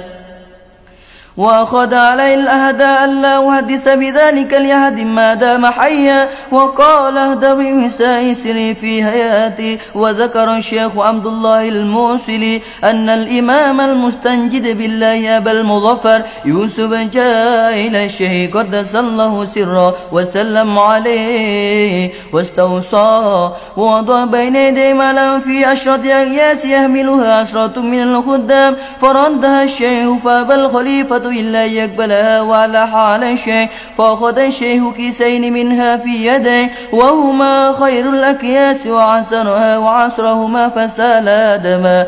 [1.37, 6.29] وأخذ عليه الأهدى ألا أحدث بذلك اليهد ما دام حيا.
[6.51, 9.79] وقال اهدى بمساء سري في حياتي.
[9.95, 18.57] وذكر الشيخ عبد الله الموصلي أن الإمام المستنجد بالله أبا المظفر يوسف جاء إلى الشيخ
[18.57, 23.51] قدس الله سرا وسلم عليه واستوصى.
[23.77, 28.75] ووضع بين يدي مالا في عشرة أياس يحملها عشرة من الخدام.
[29.01, 33.67] فردها الشيخ فأبى الخليفة إلا يقبلها وعلى حال الشيء
[33.97, 42.07] فأخذ الشيخ كيسين منها في يديه وهما خير الأكياس وعسرها وعسرهما فسالا دما.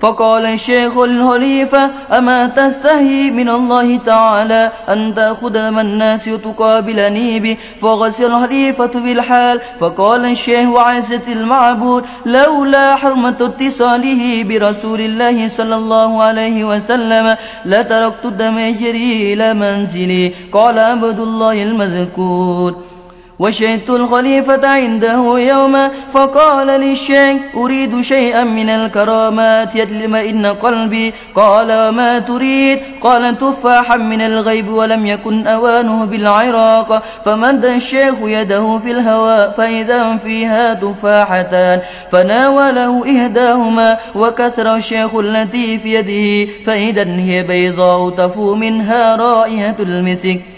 [0.00, 8.24] فقال الشيخ الخليفة أما تستهي من الله تعالى أن تأخذ من الناس تقابلني به فغسل
[8.24, 9.60] الخليفة بالحال.
[9.80, 18.58] فقال الشيخ عزة المعبود لولا حرمة اتصاله برسول الله صلى الله عليه وسلم لتركت الدم
[18.58, 20.34] يجري إلى منزلي.
[20.52, 22.95] قال عبد الله المذكور.
[23.38, 31.14] وشهدت الخليفة عنده يوما فقال للشيخ أريد شيئا من الكرامات يتلمئن قلبي.
[31.34, 37.02] قال وما تريد؟ قال تفاحا من الغيب ولم يكن أوانه بالعراق.
[37.24, 41.80] فمد الشيخ يده في الهواء فإذا فيها تفاحتان.
[42.12, 46.52] فناوله إهداهما وكسر الشيخ التي في يده.
[46.66, 50.55] فإذا هي بيضاء تفو منها رائحة المسك.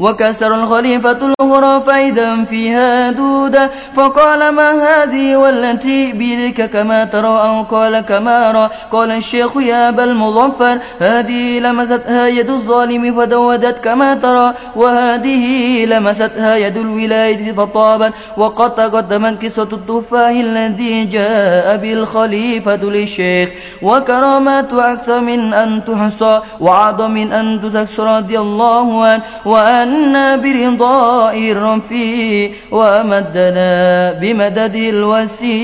[0.00, 3.70] وكسر الخليفة الأخرى فإذا فيها دودة.
[3.94, 10.04] فقال ما هذه والتي بيدك كما ترى أو قال كما أرى قال الشيخ يا أبا
[10.04, 14.54] المظفر هذه لمستها يد الظالم فدودت كما ترى.
[14.76, 15.46] وهذه
[15.86, 18.12] لمستها يد الولاية فطابت.
[18.36, 23.48] وقد تقدمت قصة التفاح الذي جاء بالخليفة للشيخ.
[23.82, 29.85] وكرامات أكثر من أن تحصى وأعظم من أن تذكر رضي الله عنه.
[29.86, 35.56] وأن برضاء الرفيع وأمدنا بمدد الوسيع.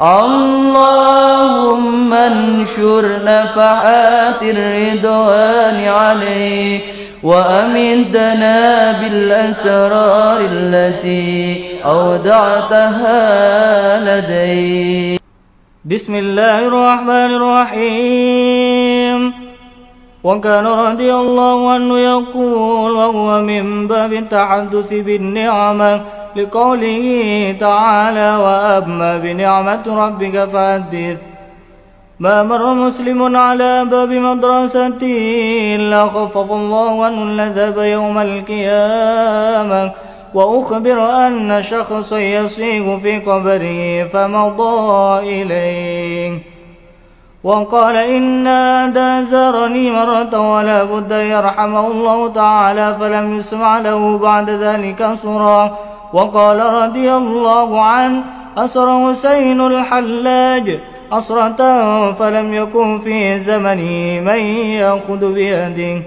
[0.00, 6.80] اللهم انشر نفحات الرضوان عليه
[7.22, 13.20] وأمدنا بالأسرار التي أودعتها
[14.06, 15.18] لديه
[15.84, 19.45] بسم الله الرحمن الرحيم.
[20.26, 26.00] وكان رضي الله عنه يقول وهو من باب التحدث بالنعمة
[26.36, 27.06] لقوله
[27.60, 31.18] تعالى وأما بنعمة ربك فحدث.
[32.20, 35.02] ما مر مسلم على باب مدرسة
[35.76, 39.82] إلا خفف الله عنه العذاب يوم القيامة
[40.34, 46.05] وأخبر أن شخصا يصيغ في قبره فمضى إليه.
[47.46, 55.06] وقال إن هذا زارني مرة ولا بد يرحمه الله تعالى فلم يسمع له بعد ذلك
[55.22, 55.78] صرا
[56.12, 58.22] وقال رضي الله عنه
[58.56, 60.80] أسر حسين الحلاج
[61.12, 61.60] أسرة
[62.12, 64.40] فلم يكن في زمنه من
[64.82, 66.02] يأخذ بيده.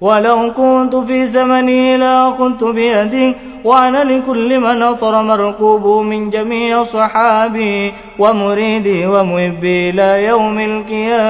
[0.00, 3.34] ولو كنت في زمني لأخذت بيدي
[3.64, 11.26] وأنا لكل من أطر مركوب من جميع صحابي ومريدي ومحبي إلى يوم القيامة.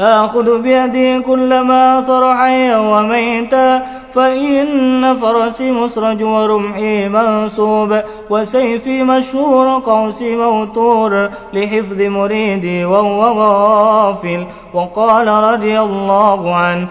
[0.00, 10.36] آخذ بيدي كل ما أثر حيا وميتا فإن فرسي مسرج ورمحي منصوب وسيفي مشهور قوسي
[10.36, 14.46] موتور لحفظ مريدي وهو غافل.
[14.74, 16.86] وقال رضي الله عنه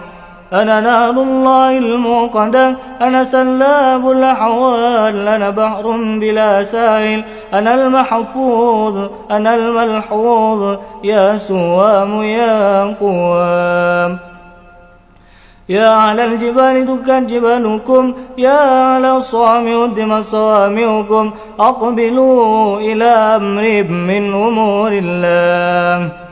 [0.52, 7.24] أنا نار الله الموقدة أنا سلاب الأحوال أنا بحر بلا سائل
[7.54, 14.18] أنا المحفوظ أنا الملحوظ يا سوام يا قوام.
[15.68, 18.60] يا على الجبال دكت جبالكم يا
[18.94, 21.30] على الصوامع هدم صوامعكم
[21.60, 26.25] أقبلوا إلى أمر من أمور الله.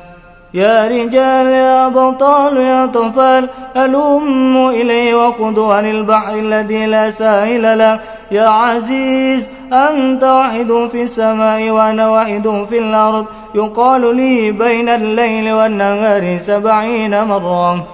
[0.54, 8.00] يا رجال يا بطال يا طفال ألم إلي وخذوا عن البحر الذي لا ساحل له.
[8.30, 13.26] يا عزيز أنت واحد في السماء وأنا واحد في الأرض.
[13.54, 17.84] يقال لي بين الليل والنهار سبعين مرة.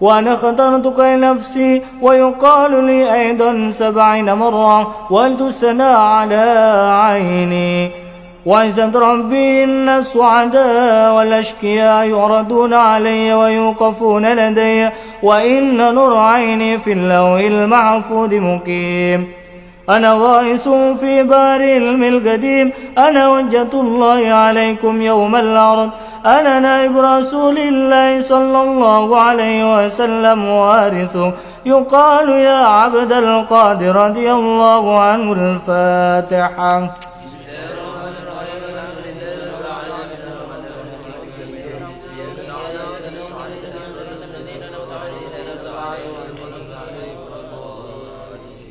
[0.00, 4.94] وأنا اخترتك لنفسي ويقال لي أيضا سبعين مرة.
[5.10, 6.44] ولتسنى على
[7.02, 8.05] عيني.
[8.96, 14.90] ربي إن السعداء والأشكياء يعرضون علي ويوقفون لدي
[15.22, 19.26] وإن نور عيني في اللوح المحفوظ مقيم
[19.90, 20.68] أنا غائس
[21.00, 25.90] في بار علم القديم أنا وجة الله عليكم يوم الأرض
[26.26, 31.32] أنا نائب رسول الله صلى الله عليه وسلم وارثه
[31.66, 36.90] يقال يا عبد القادر رضي الله عنه الفاتحة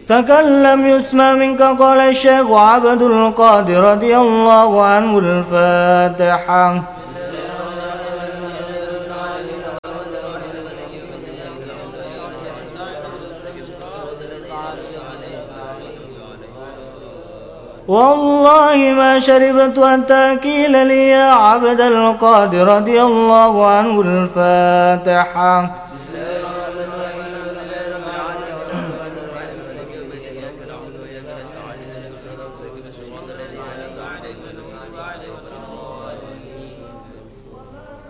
[0.07, 6.81] تكلم يسمى منك قال الشيخ عبد القادر رضي الله عنه الفاتحة.
[17.87, 25.75] والله ما شربت حتى كيل لي يا عبد القادر رضي الله عنه الفاتحة.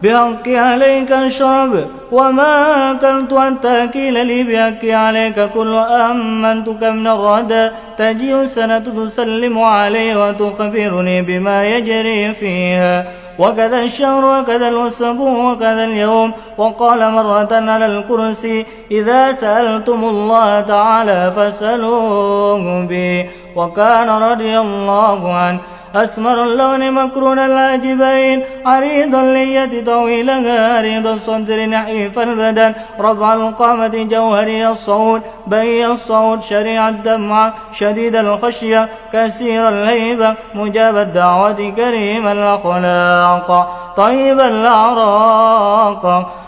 [0.06, 1.74] بحق عليك الشرب
[2.12, 2.52] وما
[2.92, 11.22] أكلت حتى كيل لي بحق عليك كل أمنتك من الردى تجيء السنة تسلم علي وتخبرني
[11.22, 13.06] بما يجري فيها.
[13.40, 16.32] وكذا الشهر وكذا الأسبوع وكذا اليوم.
[16.58, 25.60] وقال مرة على الكرسي إذا سألتم الله تعالى فاسألوه بي وكان رضي الله عنه.
[25.96, 35.22] أسمر اللون مكرون اللاجبين عريض اللية طويلها عريض الصدر نحيف البدن ربع القامة جوهري الصوت
[35.48, 43.50] بي الصوت شريع الدمع شديد الخشية كثير الهيبة مجاب الدعوة كريم الأخلاق
[43.98, 46.04] طيب الأعراق.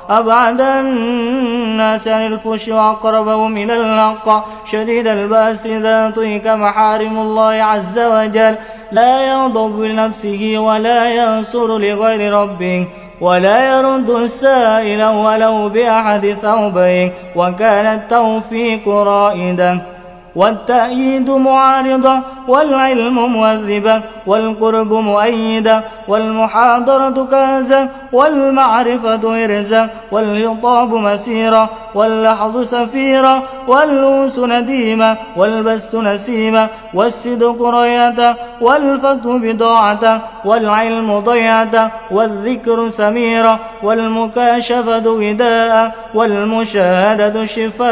[0.09, 4.45] أبعد الناس عن الفش وأقربهم إلى الحق.
[4.65, 8.55] شديد البأس إذا طيك محارم الله عز وجل.
[8.91, 12.87] لا يغضب لنفسه ولا ينصر لغير ربه.
[13.21, 19.96] ولا يرد السائل ولو بأحد ثوبين وكان التوفيق رائدا.
[20.37, 34.39] والتأييد معارضة والعلم مؤذبا والقرب مؤيدا والمحاضرة كنزا والمعرفة إرزا والخطاب مسيرا واللحظ سفيرا والأنس
[34.39, 47.87] نديما والبست نسيما والصدق رياتا والفتح بضاعة والعلم ضيعة والذكر سميرا والمكاشفة غداء والمشاهدة شفاء.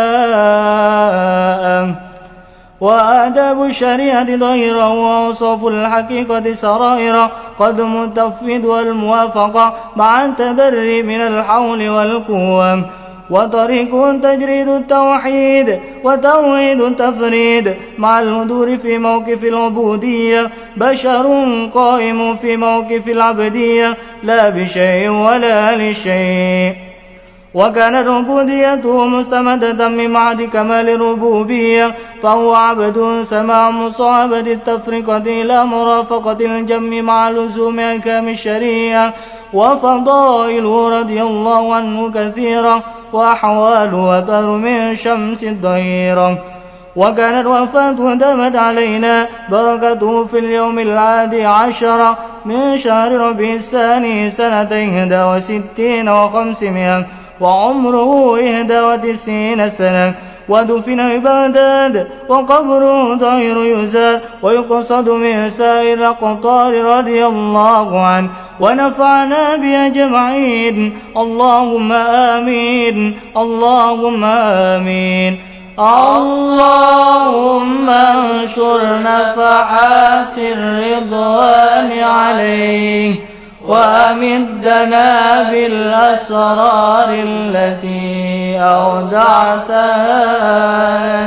[2.86, 12.86] وآداب الشريعة ظهيرا وأوصاف الحقيقة سرائرا قدم التفويض والموافقة مع التبري من الحول والقوة.
[13.30, 20.50] وطريق تجريد التوحيد وتوحيد التفريد مع الهدور في موقف العبودية.
[20.78, 21.26] بشر
[21.74, 26.85] قائم في موقف العبدية لا بشيء ولا لشيء.
[27.56, 31.96] وكانت عبوديته مستمدة من معد كمال الربوبية.
[32.24, 39.14] فهو عبد سماع مصابة التفرقة إلى مرافقة الجم مع لزوم أحكام الشريعة.
[39.54, 42.84] وفضائله رضي الله عنه كثيرا
[43.14, 46.44] وأحواله أثر من شمس الظهيرة
[46.96, 55.22] وكانت وفاته دمت علينا بركته في اليوم العادي عشر من شهر ربيع الثاني سنة إحدى
[55.24, 57.06] وستين وخمسمائة.
[57.42, 60.14] وعمره إحدى وتسعين سنة
[60.50, 68.30] ودفن ببغداد وقبره طاهر يزار ويقصد من سائر الأقطار رضي الله عنه
[68.60, 70.98] ونفعنا بأجمعين.
[71.18, 75.40] اللهم آمين اللهم آمين.
[75.80, 83.35] اللهم انشر نفحات الرضوان عليه.
[83.68, 90.16] وأمدنا بالأسرار التي أودعتها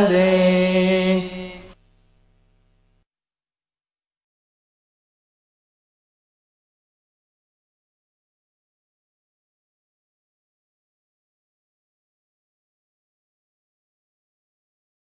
[0.00, 1.07] لديه